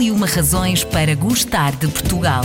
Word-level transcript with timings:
E 0.00 0.10
uma 0.10 0.26
razões 0.26 0.82
para 0.82 1.14
gostar 1.14 1.76
de 1.76 1.86
Portugal. 1.86 2.42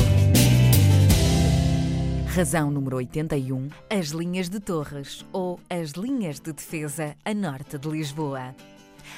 Razão 2.28 2.70
número 2.70 2.97
81. 2.97 3.70
As 3.89 4.08
linhas 4.08 4.49
de 4.49 4.60
Torres 4.60 5.26
ou 5.31 5.57
as 5.70 5.91
linhas 5.91 6.38
de 6.38 6.52
defesa 6.52 7.15
a 7.23 7.33
norte 7.33 7.78
de 7.78 7.88
Lisboa. 7.88 8.54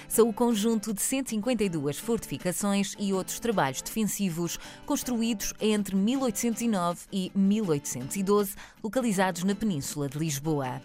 São 0.08 0.30
o 0.30 0.34
conjunto 0.34 0.94
de 0.94 1.02
152 1.02 1.98
fortificações 1.98 2.94
e 3.00 3.12
outros 3.12 3.40
trabalhos 3.40 3.82
defensivos 3.82 4.60
construídos 4.86 5.56
entre 5.60 5.96
1809 5.96 7.08
e 7.12 7.32
1812, 7.34 8.54
localizados 8.84 9.44
na 9.44 9.56
Península 9.56 10.08
de 10.08 10.20
Lisboa. 10.20 10.80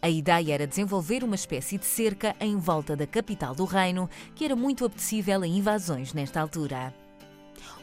A 0.00 0.08
ideia 0.08 0.54
era 0.54 0.66
desenvolver 0.66 1.24
uma 1.24 1.34
espécie 1.34 1.76
de 1.76 1.84
cerca 1.84 2.34
em 2.40 2.56
volta 2.56 2.94
da 2.94 3.06
capital 3.06 3.54
do 3.54 3.64
reino, 3.64 4.08
que 4.34 4.44
era 4.44 4.54
muito 4.54 4.84
apetecível 4.84 5.44
em 5.44 5.58
invasões 5.58 6.12
nesta 6.12 6.40
altura 6.40 6.94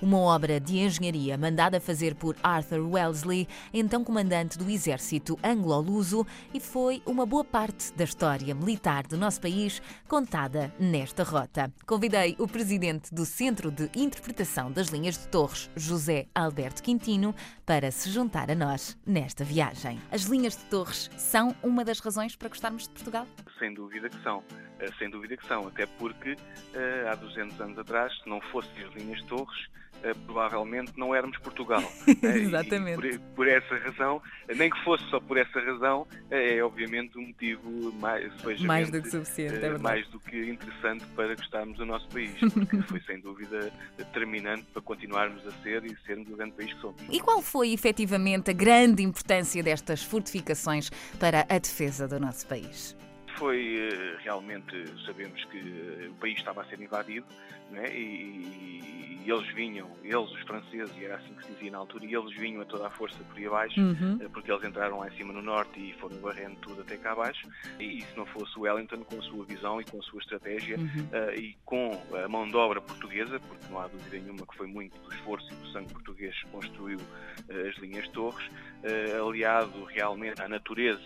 uma 0.01 0.17
obra 0.17 0.59
de 0.59 0.77
engenharia 0.77 1.37
mandada 1.37 1.79
fazer 1.79 2.15
por 2.15 2.35
Arthur 2.43 2.79
Wellesley, 2.79 3.47
então 3.73 4.03
comandante 4.03 4.57
do 4.57 4.69
exército 4.69 5.37
anglo-luso, 5.43 6.25
e 6.53 6.59
foi 6.59 7.01
uma 7.05 7.25
boa 7.25 7.43
parte 7.43 7.93
da 7.93 8.03
história 8.03 8.53
militar 8.53 9.07
do 9.07 9.17
nosso 9.17 9.41
país 9.41 9.81
contada 10.07 10.73
nesta 10.79 11.23
rota. 11.23 11.71
Convidei 11.85 12.35
o 12.39 12.47
presidente 12.47 13.13
do 13.13 13.25
Centro 13.25 13.71
de 13.71 13.89
Interpretação 13.95 14.71
das 14.71 14.87
Linhas 14.87 15.17
de 15.17 15.27
Torres, 15.27 15.69
José 15.75 16.27
Alberto 16.33 16.81
Quintino, 16.81 17.33
para 17.65 17.91
se 17.91 18.09
juntar 18.09 18.49
a 18.51 18.55
nós 18.55 18.97
nesta 19.05 19.43
viagem. 19.43 19.99
As 20.11 20.23
linhas 20.23 20.55
de 20.55 20.63
Torres 20.65 21.09
são 21.17 21.55
uma 21.63 21.83
das 21.83 21.99
razões 21.99 22.35
para 22.35 22.49
gostarmos 22.49 22.83
de 22.83 22.89
Portugal? 22.89 23.27
Sem 23.59 23.73
dúvida 23.73 24.09
que 24.09 24.21
são. 24.23 24.43
Eh, 24.79 24.89
sem 24.99 25.09
dúvida 25.09 25.37
que 25.37 25.47
são, 25.47 25.67
até 25.67 25.85
porque 25.85 26.33
uh, 26.33 27.09
há 27.09 27.15
200 27.15 27.59
anos 27.61 27.79
atrás, 27.79 28.13
se 28.21 28.29
não 28.29 28.41
fossem 28.41 28.83
as 28.83 28.93
linhas 28.93 29.21
de 29.21 29.27
Torres, 29.27 29.67
uh, 30.03 30.15
provavelmente 30.25 30.91
não 30.97 31.15
éramos 31.15 31.37
Portugal. 31.37 31.81
Exatamente. 32.21 32.95
Por, 32.95 33.19
por, 33.35 33.47
essa 33.47 33.77
razão, 33.77 34.21
nem 34.53 34.69
que 34.69 34.83
fosse 34.83 35.03
só 35.05 35.19
por 35.21 35.37
essa 35.37 35.61
razão, 35.61 36.05
é 36.29 36.61
obviamente 36.61 37.17
um 37.17 37.27
motivo 37.27 37.93
mais, 37.93 38.33
mais 38.61 38.91
do 38.91 39.01
que 39.01 39.09
suficiente, 39.09 39.63
é 39.63 39.77
mais 39.77 40.05
do 40.09 40.19
que 40.19 40.37
interessante 40.37 41.05
para 41.15 41.33
gostarmos 41.35 41.77
do 41.77 41.85
nosso 41.85 42.09
país, 42.09 42.37
porque 42.53 42.81
foi 42.81 42.99
sem 43.01 43.21
dúvida 43.21 43.71
determinante 43.97 44.65
para 44.73 44.81
continuarmos 44.81 45.47
a 45.47 45.51
ser 45.63 45.85
e 45.85 45.95
sermos 46.05 46.27
o 46.29 46.35
grande 46.35 46.51
país 46.51 46.73
que 46.73 46.81
somos. 46.81 47.01
E 47.09 47.21
qual 47.21 47.41
foi 47.41 47.71
efetivamente 47.71 48.51
a 48.51 48.53
grande 48.53 49.03
importância 49.03 49.63
destas 49.63 50.03
fortificações 50.03 50.89
para 51.17 51.45
a 51.47 51.57
defesa 51.57 52.09
do 52.09 52.19
nosso 52.19 52.45
país? 52.45 52.93
Foi 53.35 53.89
eh, 53.91 54.17
realmente, 54.23 54.75
sabemos 55.05 55.43
que 55.45 55.57
eh, 55.57 56.07
o 56.09 56.13
país 56.15 56.37
estava 56.37 56.61
a 56.61 56.65
ser 56.65 56.79
invadido 56.81 57.25
né? 57.71 57.89
e, 57.93 58.81
e, 59.25 59.31
eles 59.31 59.47
vinham, 59.53 59.89
eles, 60.03 60.31
os 60.31 60.41
franceses, 60.41 60.91
e 60.97 61.05
era 61.05 61.15
assim 61.15 61.33
que 61.33 61.45
se 61.45 61.53
dizia 61.53 61.71
na 61.71 61.79
altura, 61.79 62.05
e 62.05 62.13
eles 62.13 62.35
vinham 62.37 62.61
a 62.61 62.65
toda 62.65 62.87
a 62.87 62.89
força 62.89 63.17
por 63.23 63.37
aí 63.37 63.47
abaixo, 63.47 63.79
uhum. 63.79 64.19
Eh, 64.21 64.29
porque 64.29 64.51
eles 64.51 64.63
entraram 64.63 64.99
lá 64.99 65.07
em 65.07 65.17
cima 65.17 65.33
no 65.33 65.41
norte 65.41 65.79
e 65.79 65.93
foram 65.99 66.17
barrendo 66.17 66.55
tudo 66.57 66.81
até 66.81 66.97
cá 66.97 67.11
abaixo. 67.13 67.47
E, 67.79 67.97
e 67.97 68.01
se 68.01 68.15
não 68.15 68.25
fosse 68.25 68.57
o 68.57 68.61
Wellington, 68.61 69.03
com 69.03 69.19
a 69.19 69.21
sua 69.23 69.45
visão 69.45 69.81
e 69.81 69.85
com 69.85 69.99
a 69.99 70.03
sua 70.03 70.19
estratégia 70.19 70.77
uhum. 70.77 70.85
uh, 70.85 71.39
e 71.39 71.57
com 71.65 72.01
a 72.23 72.27
mão 72.27 72.47
de 72.47 72.55
obra 72.55 72.81
portuguesa, 72.81 73.39
porque 73.39 73.65
não 73.69 73.79
há 73.79 73.87
dúvida 73.87 74.17
nenhuma 74.17 74.45
que 74.45 74.55
foi 74.55 74.67
muito 74.67 74.99
do 75.01 75.13
esforço 75.13 75.51
e 75.51 75.55
do 75.55 75.71
sangue 75.71 75.91
português 75.93 76.35
que 76.43 76.49
construiu 76.49 76.99
uh, 76.99 77.69
as 77.69 77.75
linhas 77.77 78.07
torres, 78.09 78.47
uh, 78.47 79.27
aliado 79.27 79.83
realmente 79.85 80.41
à 80.41 80.47
natureza 80.47 80.99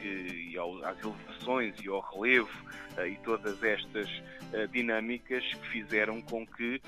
que, 0.00 0.50
e 0.50 0.58
ao, 0.58 0.84
às 0.84 0.98
elevações 1.00 1.74
e 1.82 1.88
ao 1.88 2.00
relevo 2.00 2.50
e 3.06 3.16
todas 3.24 3.62
estas 3.62 4.08
dinâmicas 4.72 5.44
que 5.44 5.68
fizeram 5.68 6.22
com 6.22 6.46
que 6.46 6.80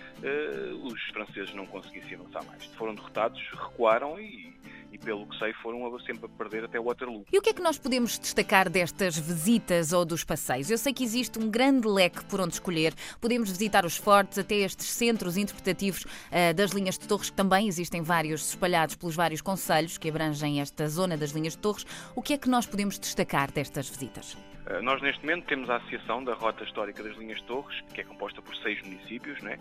os 0.82 1.02
franceses 1.12 1.54
não 1.54 1.66
conseguissem 1.66 2.14
avançar 2.14 2.44
mais. 2.44 2.64
Foram 2.76 2.94
derrotados, 2.94 3.40
recuaram 3.52 4.18
e 4.20 4.56
e 4.92 4.98
pelo 4.98 5.26
que 5.26 5.38
sei 5.38 5.52
foram 5.54 5.98
sempre 6.00 6.26
a 6.26 6.28
perder 6.28 6.64
até 6.64 6.80
Waterloo. 6.80 7.24
E 7.32 7.38
o 7.38 7.42
que 7.42 7.50
é 7.50 7.52
que 7.52 7.62
nós 7.62 7.78
podemos 7.78 8.18
destacar 8.18 8.68
destas 8.68 9.18
visitas 9.18 9.92
ou 9.92 10.04
dos 10.04 10.24
passeios? 10.24 10.70
Eu 10.70 10.78
sei 10.78 10.92
que 10.92 11.04
existe 11.04 11.38
um 11.38 11.50
grande 11.50 11.86
leque 11.86 12.24
por 12.24 12.40
onde 12.40 12.54
escolher. 12.54 12.94
Podemos 13.20 13.50
visitar 13.50 13.84
os 13.84 13.96
fortes, 13.96 14.38
até 14.38 14.56
estes 14.56 14.86
centros 14.86 15.36
interpretativos 15.36 16.04
uh, 16.04 16.54
das 16.54 16.70
linhas 16.72 16.98
de 16.98 17.06
torres, 17.06 17.30
que 17.30 17.36
também 17.36 17.68
existem 17.68 18.02
vários 18.02 18.48
espalhados 18.50 18.96
pelos 18.96 19.14
vários 19.14 19.40
conselhos 19.40 19.98
que 19.98 20.08
abrangem 20.08 20.60
esta 20.60 20.88
zona 20.88 21.16
das 21.16 21.30
linhas 21.30 21.54
de 21.54 21.58
torres. 21.58 21.86
O 22.14 22.22
que 22.22 22.32
é 22.32 22.38
que 22.38 22.48
nós 22.48 22.66
podemos 22.66 22.98
destacar 22.98 23.50
destas 23.50 23.88
visitas? 23.88 24.36
Eh, 24.68 24.82
nós, 24.82 25.00
neste 25.00 25.20
momento, 25.24 25.46
temos 25.46 25.70
a 25.70 25.76
Associação 25.76 26.22
da 26.22 26.34
Rota 26.34 26.62
Histórica 26.64 27.02
das 27.02 27.16
Linhas 27.16 27.40
Torres, 27.42 27.80
que 27.94 28.00
é 28.00 28.04
composta 28.04 28.42
por 28.42 28.54
seis 28.56 28.80
municípios, 28.82 29.40
né? 29.40 29.58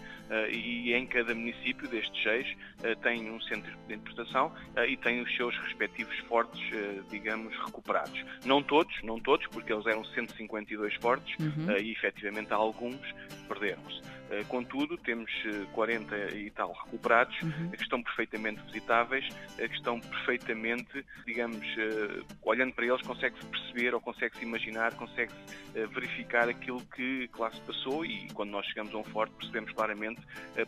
e 0.51 0.93
em 0.93 1.05
cada 1.05 1.33
município 1.33 1.87
destes 1.87 2.21
seis 2.21 2.47
eh, 2.83 2.95
tem 2.95 3.31
um 3.31 3.39
centro 3.41 3.71
de 3.87 3.93
interpretação 3.93 4.51
e 4.87 4.97
tem 4.97 5.21
os 5.21 5.35
seus 5.35 5.57
respectivos 5.59 6.17
fortes, 6.27 6.61
digamos, 7.09 7.55
recuperados. 7.65 8.23
Não 8.45 8.61
todos, 8.61 8.93
não 9.03 9.19
todos, 9.19 9.47
porque 9.47 9.71
eles 9.71 9.85
eram 9.85 10.03
152 10.03 10.95
fortes 10.95 11.35
uhum. 11.39 11.71
e, 11.77 11.91
efetivamente, 11.91 12.51
alguns 12.53 12.99
perderam-se. 13.47 14.01
Contudo, 14.47 14.97
temos 14.97 15.31
40 15.73 16.35
e 16.35 16.49
tal 16.51 16.73
recuperados, 16.73 17.39
uhum. 17.41 17.69
que 17.71 17.81
estão 17.81 18.01
perfeitamente 18.01 18.61
visitáveis, 18.63 19.27
que 19.55 19.75
estão 19.75 19.99
perfeitamente, 19.99 21.05
digamos, 21.25 21.65
olhando 22.43 22.73
para 22.73 22.85
eles, 22.85 23.01
consegue-se 23.01 23.45
perceber 23.45 23.93
ou 23.93 24.01
consegue-se 24.01 24.43
imaginar 24.43 24.93
consegue-se 24.95 25.37
verificar 25.93 26.49
aquilo 26.49 26.81
que, 26.95 27.29
lá 27.37 27.51
se 27.51 27.61
passou 27.61 28.05
e 28.05 28.27
quando 28.33 28.49
nós 28.49 28.65
chegamos 28.67 28.93
a 28.93 28.97
um 28.97 29.03
forte 29.03 29.33
percebemos 29.35 29.71
claramente 29.73 30.21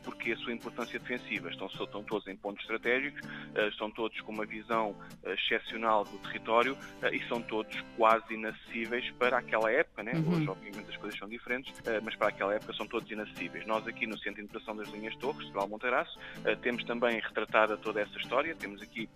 porque 0.03 0.31
a 0.31 0.38
sua 0.38 0.53
importância 0.53 1.00
defensiva. 1.00 1.50
Estão, 1.50 1.68
estão 1.68 2.03
todos 2.03 2.28
em 2.28 2.36
pontos 2.36 2.62
estratégicos, 2.62 3.22
estão 3.70 3.90
todos 3.91 4.20
com 4.22 4.31
uma 4.31 4.46
visão 4.46 4.96
excepcional 5.26 6.03
do 6.03 6.18
território 6.20 6.78
e 7.12 7.20
são 7.28 7.41
todos 7.41 7.76
quase 7.97 8.34
inacessíveis 8.34 9.09
para 9.12 9.38
aquela 9.38 9.72
época. 9.72 10.03
Né? 10.03 10.14
Uhum. 10.14 10.36
Hoje, 10.36 10.50
obviamente, 10.50 10.90
as 10.90 10.97
coisas 10.97 11.18
são 11.18 11.28
diferentes, 11.28 11.74
mas 12.03 12.16
para 12.16 12.30
aquela 12.30 12.53
época 12.53 12.74
são 12.74 12.88
todos 12.88 13.09
inacessíveis. 13.09 13.49
Nós 13.66 13.88
aqui 13.88 14.08
no 14.08 14.18
Centro 14.18 14.36
de 14.36 14.42
Interpretação 14.44 14.76
das 14.76 14.90
Linhas 14.90 15.16
Torres, 15.18 15.46
Central 15.46 15.68
Monteiraço, 15.68 16.18
temos 16.62 16.84
também 16.86 17.20
retratada 17.20 17.78
toda 17.78 18.02
essa 18.02 18.18
história, 18.18 18.56
temos 18.56 18.82
aqui 18.82 19.08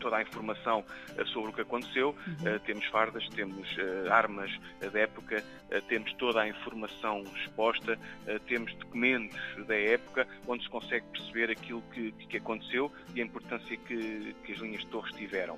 toda 0.00 0.16
a 0.16 0.22
informação 0.22 0.84
eh, 1.16 1.24
sobre 1.26 1.50
o 1.50 1.52
que 1.52 1.60
aconteceu. 1.60 2.16
Uhum. 2.26 2.48
Eh, 2.48 2.58
temos 2.60 2.84
fardas, 2.86 3.28
temos 3.28 3.68
eh, 3.78 4.08
armas 4.10 4.50
da 4.80 4.98
época, 4.98 5.44
temos 5.88 6.12
toda 6.14 6.40
a 6.40 6.48
informação 6.48 7.22
exposta, 7.36 7.96
temos 8.48 8.74
documentos 8.74 9.38
da 9.68 9.76
época 9.76 10.26
onde 10.48 10.64
se 10.64 10.68
consegue 10.68 11.06
perceber 11.12 11.48
aquilo 11.50 11.80
que, 11.92 12.10
que 12.12 12.38
aconteceu 12.38 12.90
e 13.14 13.20
a 13.20 13.24
importância 13.24 13.76
que, 13.76 14.34
que 14.44 14.52
as 14.52 14.58
linhas 14.58 14.80
de 14.80 14.88
torres 14.88 15.14
tiveram. 15.14 15.56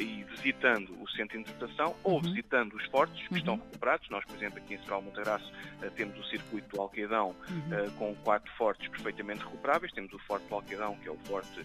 E 0.00 0.24
visitando 0.24 1.00
o 1.00 1.08
centro 1.10 1.36
de 1.36 1.42
interpretação 1.42 1.90
uhum. 2.04 2.14
ou 2.14 2.20
visitando 2.20 2.74
os 2.74 2.84
fortes 2.86 3.22
que 3.28 3.34
uhum. 3.34 3.38
estão 3.38 3.56
recuperados, 3.56 4.08
nós, 4.10 4.24
por 4.24 4.34
exemplo, 4.34 4.58
aqui 4.58 4.74
em 4.74 4.78
Central 4.78 5.02
Monteiraço 5.02 5.52
temos 5.94 6.18
o 6.18 6.24
circuito 6.24 6.74
do 6.74 6.82
Alqueidão 6.82 7.36
uhum. 7.48 7.90
com 7.98 8.14
quatro 8.16 8.50
fortes 8.54 8.88
perfeitamente 8.88 9.44
recuperáveis. 9.44 9.92
Temos 9.92 10.12
o 10.12 10.18
Forte 10.20 10.48
do 10.48 10.56
Alqueidão, 10.56 10.96
que 10.96 11.08
é 11.08 11.12
o 11.12 11.18
forte 11.18 11.64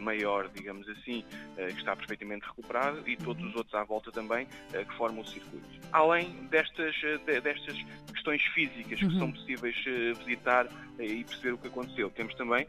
maior, 0.00 0.48
digamos 0.48 0.88
assim, 0.88 1.24
que 1.72 1.78
está 1.78 1.96
perfeitamente 1.96 2.46
recuperado 2.46 3.08
e 3.08 3.16
todos 3.16 3.42
os 3.44 3.54
outros 3.54 3.74
à 3.74 3.84
volta 3.84 4.10
também 4.10 4.46
eh, 4.72 4.84
que 4.84 4.94
formam 4.96 5.22
o 5.22 5.26
circuito. 5.26 5.66
Além 5.92 6.46
destas, 6.50 6.94
eh, 7.04 7.40
destas 7.40 7.76
questões 8.12 8.42
físicas 8.54 8.98
que 8.98 9.06
uhum. 9.06 9.18
são 9.18 9.32
possíveis 9.32 9.76
visitar 10.18 10.66
e 10.98 11.24
perceber 11.24 11.52
o 11.52 11.58
que 11.58 11.68
aconteceu, 11.68 12.10
temos 12.10 12.34
também 12.34 12.66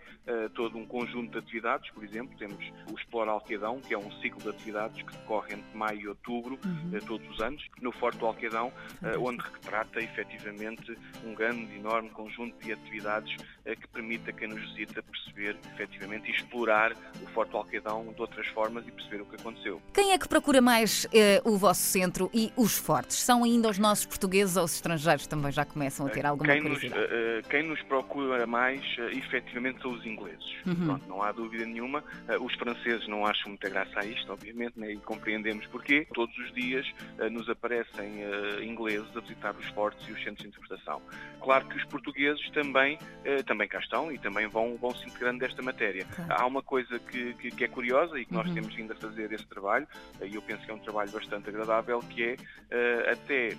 todo 0.54 0.78
um 0.78 0.86
conjunto 0.86 1.32
de 1.32 1.38
atividades, 1.38 1.90
por 1.92 2.04
exemplo, 2.04 2.38
temos 2.38 2.58
o 2.92 2.96
Explora 2.96 3.32
Alquedão, 3.32 3.80
que 3.80 3.94
é 3.94 3.98
um 3.98 4.12
ciclo 4.20 4.42
de 4.42 4.50
atividades 4.50 5.02
que 5.02 5.12
decorre 5.14 5.54
entre 5.54 5.78
maio 5.78 6.02
e 6.02 6.08
outubro, 6.10 6.60
uhum. 6.66 7.00
todos 7.08 7.28
os 7.30 7.40
anos, 7.40 7.66
no 7.82 7.92
Forte 7.94 8.18
do 8.18 8.26
Alquedão, 8.26 8.74
onde 9.20 9.42
retrata 9.42 10.02
efetivamente 10.02 10.98
um 11.24 11.34
grande, 11.34 11.74
enorme 11.78 12.10
conjunto 12.10 12.62
de 12.62 12.74
atividades 12.74 13.34
que 13.64 13.88
permite 13.88 14.30
a 14.30 14.34
quem 14.34 14.50
nos 14.50 14.62
visita 14.62 15.02
perceber 15.02 15.58
efetivamente 15.74 16.30
e 16.30 16.36
explorar 16.36 16.92
o 17.22 17.28
Forte 17.28 17.52
do 17.52 17.58
Alquedão 17.58 18.14
de 18.14 18.22
outras 18.22 18.48
formas 18.48 18.86
e 18.88 18.92
perceber 18.92 19.22
o 19.22 19.26
que 19.26 19.36
aconteceu. 19.36 19.82
Quem 19.94 20.12
é 20.12 20.18
que 20.18 20.28
procura 20.28 20.62
mais 20.62 21.08
eh, 21.14 21.42
o 21.44 21.58
vosso 21.58 21.82
centro 21.82 22.30
e 22.34 22.52
os 22.56 22.78
fortes? 22.78 23.18
São 23.18 23.44
ainda 23.44 23.70
os 23.70 23.78
nossos 23.78 24.06
portugueses 24.06 24.58
ou 24.58 24.64
os 24.64 24.76
estrangeiros 24.76 25.28
também 25.28 25.52
já 25.52 25.66
começam 25.66 26.06
a 26.06 26.10
ter 26.10 26.26
alguma 26.26 26.52
quem 26.52 26.62
curiosidade? 26.62 27.02
Nos, 27.02 27.46
uh, 27.46 27.50
quem 27.50 27.64
nos 27.64 27.82
procura 27.84 28.46
mais, 28.46 28.82
uh, 28.98 29.18
efetivamente, 29.18 29.82
são 29.82 29.92
os 29.92 30.06
ingleses. 30.06 30.46
Uhum. 30.66 30.86
Pronto, 30.86 31.08
não 31.08 31.22
há 31.22 31.32
dúvida 31.32 31.66
nenhuma. 31.66 32.04
Uh, 32.28 32.44
os 32.44 32.54
franceses 32.56 33.08
não 33.08 33.26
acham 33.26 33.50
muita 33.50 33.70
graça 33.70 34.00
a 34.00 34.06
isto, 34.06 34.32
obviamente, 34.32 34.80
né, 34.80 34.94
e 34.94 34.98
compreendemos 34.98 35.66
porquê. 35.68 36.08
Todos 36.14 36.38
os 36.38 36.54
dias 36.54 36.86
nos 37.32 37.50
aparecem 37.50 38.22
ingleses 38.62 39.08
a 39.16 39.20
visitar 39.20 39.56
os 39.56 39.66
fortes 39.68 40.08
e 40.08 40.12
os 40.12 40.24
centros 40.24 40.42
de 40.42 40.48
interpretação. 40.48 41.02
Claro 41.42 41.66
que 41.68 41.78
os 41.78 41.84
portugueses 41.86 42.50
também, 42.52 42.98
também 43.46 43.68
cá 43.68 43.80
estão 43.80 44.12
e 44.12 44.18
também 44.18 44.48
vão, 44.48 44.76
vão 44.78 44.94
se 44.96 45.06
integrando 45.08 45.40
desta 45.40 45.62
matéria. 45.62 46.06
Claro. 46.06 46.34
Há 46.34 46.46
uma 46.46 46.62
coisa 46.62 47.00
que, 47.00 47.34
que, 47.36 47.52
que, 47.52 47.64
é 47.64 47.68
curiosa 47.68 48.20
e 48.20 48.26
que 48.26 48.34
nós 48.34 48.48
uhum. 48.48 48.54
temos 48.54 48.77
vindo 48.78 48.94
a 48.94 48.96
fazer 48.96 49.32
esse 49.34 49.46
trabalho, 49.48 49.88
e 50.22 50.36
eu 50.36 50.42
penso 50.42 50.64
que 50.64 50.72
é 50.72 50.74
um 50.74 50.80
trabalho 50.80 51.12
bastante 51.12 51.50
agradável, 51.50 52.00
que 52.00 52.24
é 52.24 52.34
uh, 52.36 53.12
até 53.12 53.58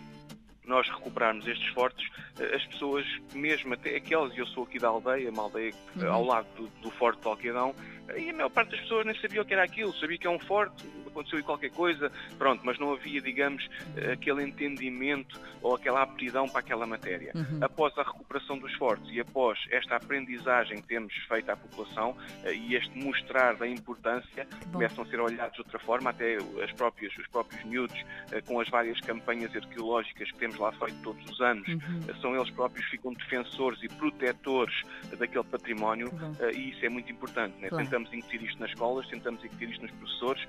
nós 0.65 0.89
recuperarmos 0.89 1.47
estes 1.47 1.67
fortes, 1.69 2.07
eh, 2.39 2.55
as 2.55 2.65
pessoas, 2.67 3.05
mesmo 3.33 3.73
até 3.73 3.97
aquelas, 3.97 4.35
e 4.37 4.39
eu 4.39 4.47
sou 4.49 4.65
aqui 4.65 4.79
da 4.79 4.89
aldeia, 4.89 5.31
uma 5.31 5.45
aldeia 5.45 5.73
uhum. 5.97 6.13
ao 6.13 6.25
lado 6.25 6.47
do, 6.55 6.67
do 6.83 6.91
Forte 6.91 7.23
de 7.23 7.27
Alquedão, 7.27 7.75
e 8.17 8.29
a 8.29 8.33
maior 8.35 8.51
parte 8.51 8.73
das 8.73 8.81
pessoas 8.81 9.07
nem 9.07 9.19
sabia 9.19 9.41
o 9.41 9.45
que 9.47 9.55
era 9.55 9.65
aquilo, 9.65 9.95
sabia 9.95 10.19
que 10.19 10.27
é 10.27 10.31
um 10.31 10.39
forte, 10.39 10.87
aconteceu 11.09 11.39
qualquer 11.43 11.71
coisa, 11.71 12.11
pronto, 12.39 12.63
mas 12.65 12.79
não 12.79 12.93
havia, 12.93 13.21
digamos, 13.21 13.69
aquele 14.13 14.43
entendimento 14.45 15.41
ou 15.61 15.75
aquela 15.75 16.03
aptidão 16.03 16.49
para 16.49 16.61
aquela 16.61 16.87
matéria. 16.87 17.33
Uhum. 17.35 17.59
Após 17.61 17.97
a 17.99 18.03
recuperação 18.03 18.59
dos 18.59 18.73
fortes 18.75 19.11
e 19.13 19.21
após 19.21 19.59
esta 19.71 19.97
aprendizagem 19.97 20.81
que 20.81 20.89
temos 20.89 21.13
feito 21.29 21.51
à 21.51 21.57
população 21.57 22.17
eh, 22.45 22.55
e 22.55 22.75
este 22.75 22.97
mostrar 22.97 23.57
da 23.57 23.67
importância, 23.67 24.47
começam 24.73 25.05
a 25.05 25.07
ser 25.07 25.21
olhados 25.21 25.55
de 25.55 25.61
outra 25.61 25.79
forma, 25.81 26.11
até 26.11 26.37
as 26.63 26.73
próprias, 26.73 27.17
os 27.17 27.27
próprios 27.27 27.63
miúdos, 27.65 27.99
eh, 28.31 28.41
com 28.43 28.61
as 28.61 28.69
várias 28.69 29.01
campanhas 29.01 29.55
arqueológicas 29.55 30.31
que 30.31 30.39
temos 30.39 30.57
lá 30.59 30.71
feito 30.73 30.97
todos 31.03 31.31
os 31.31 31.41
anos, 31.41 31.67
uhum. 31.69 31.79
Eh, 32.09 32.15
são 32.21 32.35
eles 32.35 32.51
próprios 32.51 32.85
que 32.87 32.93
ficam 32.93 33.13
defensores 33.13 33.83
e 33.83 33.89
protetores 33.89 34.75
daquele 35.19 35.45
património 35.45 36.11
e 36.55 36.71
isso 36.71 36.85
é 36.85 36.89
muito 36.89 37.11
importante. 37.11 37.55
Né? 37.61 37.69
Claro 37.69 37.89
tentamos 37.89 38.13
incutir 38.13 38.43
isto 38.43 38.61
nas 38.61 38.71
escolas, 38.71 39.07
tentamos 39.09 39.45
incutir 39.45 39.71
isto 39.71 39.83
nos 39.83 39.91
professores, 39.93 40.47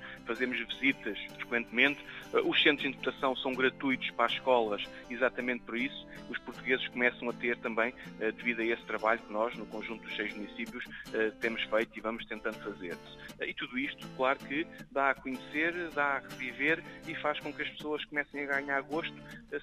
visitas 0.58 1.18
frequentemente. 1.36 2.00
Uh, 2.32 2.48
os 2.48 2.62
centros 2.62 2.82
de 2.82 2.88
interpretação 2.88 3.36
são 3.36 3.52
gratuitos 3.52 4.10
para 4.10 4.26
as 4.26 4.32
escolas, 4.32 4.82
exatamente 5.08 5.62
por 5.64 5.76
isso. 5.76 6.08
Os 6.28 6.38
portugueses 6.38 6.86
começam 6.88 7.28
a 7.28 7.32
ter 7.32 7.56
também, 7.58 7.90
uh, 7.90 8.32
devido 8.32 8.60
a 8.60 8.64
esse 8.64 8.82
trabalho 8.84 9.20
que 9.20 9.32
nós, 9.32 9.54
no 9.56 9.66
conjunto 9.66 10.04
dos 10.04 10.14
seis 10.16 10.32
municípios, 10.34 10.84
uh, 10.84 11.32
temos 11.40 11.62
feito 11.62 11.96
e 11.96 12.00
vamos 12.00 12.24
tentando 12.26 12.58
fazer. 12.58 12.96
E 13.40 13.54
tudo 13.54 13.78
isto, 13.78 14.06
claro 14.16 14.38
que 14.38 14.66
dá 14.90 15.10
a 15.10 15.14
conhecer, 15.14 15.90
dá 15.94 16.16
a 16.16 16.18
reviver 16.18 16.82
e 17.08 17.14
faz 17.16 17.40
com 17.40 17.52
que 17.52 17.62
as 17.62 17.68
pessoas 17.70 18.04
comecem 18.04 18.44
a 18.44 18.46
ganhar 18.46 18.80
gosto, 18.82 19.14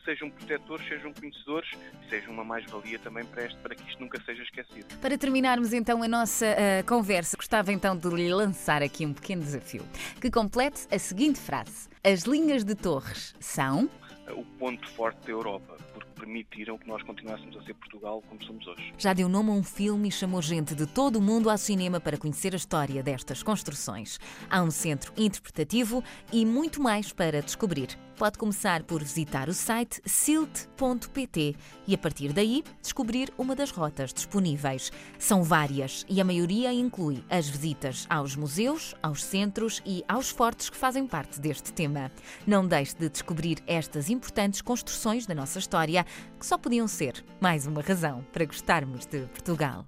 sejam 0.03 0.29
protetores, 0.29 0.87
sejam 0.87 1.13
conhecedores, 1.13 1.69
sejam 2.09 2.33
uma 2.33 2.43
mais-valia 2.43 2.99
também 2.99 3.23
para, 3.25 3.45
este, 3.45 3.57
para 3.59 3.75
que 3.75 3.87
isto 3.89 3.99
nunca 3.99 4.21
seja 4.23 4.43
esquecido. 4.43 4.87
Para 4.99 5.17
terminarmos 5.17 5.73
então 5.73 6.01
a 6.01 6.07
nossa 6.07 6.45
uh, 6.45 6.85
conversa, 6.85 7.37
gostava 7.37 7.71
então 7.71 7.95
de 7.95 8.09
lhe 8.09 8.33
lançar 8.33 8.81
aqui 8.81 9.05
um 9.05 9.13
pequeno 9.13 9.43
desafio, 9.43 9.83
que 10.19 10.29
complete 10.77 10.87
a 10.91 10.99
seguinte 10.99 11.39
frase: 11.39 11.89
As 12.03 12.21
linhas 12.21 12.63
de 12.63 12.75
Torres 12.75 13.33
são? 13.39 13.89
O 14.29 14.43
ponto 14.59 14.87
forte 14.89 15.25
da 15.25 15.31
Europa, 15.31 15.77
porque 15.93 16.06
permitiram 16.17 16.77
que 16.77 16.87
nós 16.87 17.01
continuássemos 17.03 17.55
a 17.57 17.63
ser 17.63 17.73
Portugal 17.75 18.23
como 18.27 18.43
somos 18.43 18.65
hoje. 18.67 18.93
Já 18.97 19.13
deu 19.13 19.29
nome 19.29 19.49
a 19.49 19.53
um 19.53 19.63
filme 19.63 20.09
e 20.09 20.11
chamou 20.11 20.41
gente 20.41 20.75
de 20.75 20.85
todo 20.85 21.17
o 21.17 21.21
mundo 21.21 21.49
ao 21.49 21.57
cinema 21.57 21.99
para 21.99 22.17
conhecer 22.17 22.53
a 22.53 22.57
história 22.57 23.03
destas 23.03 23.43
construções. 23.43 24.19
Há 24.49 24.61
um 24.61 24.71
centro 24.71 25.13
interpretativo 25.15 26.03
e 26.31 26.45
muito 26.45 26.81
mais 26.81 27.13
para 27.13 27.41
descobrir. 27.41 27.97
Pode 28.17 28.39
começar 28.39 28.81
por 28.81 29.03
visitar 29.03 29.47
o 29.47 29.53
site 29.53 30.01
silt.pt 30.03 31.55
e, 31.85 31.93
a 31.93 31.97
partir 31.99 32.33
daí, 32.33 32.63
descobrir 32.81 33.31
uma 33.37 33.55
das 33.55 33.69
rotas 33.69 34.11
disponíveis. 34.11 34.91
São 35.19 35.43
várias 35.43 36.03
e 36.09 36.19
a 36.19 36.25
maioria 36.25 36.73
inclui 36.73 37.23
as 37.29 37.47
visitas 37.47 38.07
aos 38.09 38.35
museus, 38.35 38.95
aos 39.03 39.23
centros 39.23 39.83
e 39.85 40.03
aos 40.07 40.31
fortes 40.31 40.67
que 40.67 40.75
fazem 40.75 41.05
parte 41.05 41.39
deste 41.39 41.71
tema. 41.71 42.11
Não 42.47 42.65
deixe 42.65 42.95
de 42.95 43.07
descobrir 43.07 43.59
estas 43.67 44.09
importantes 44.09 44.63
construções 44.63 45.27
da 45.27 45.35
nossa 45.35 45.59
história, 45.59 46.03
que 46.39 46.45
só 46.45 46.57
podiam 46.57 46.87
ser 46.87 47.23
mais 47.39 47.65
uma 47.67 47.81
razão 47.81 48.25
para 48.31 48.45
gostarmos 48.45 49.05
de 49.05 49.21
Portugal. 49.27 49.85